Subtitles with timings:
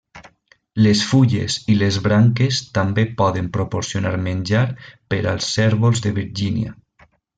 [0.85, 4.65] Les fulles i les branques també poden proporcionar menjar
[5.15, 6.75] per als cérvols de Virgínia.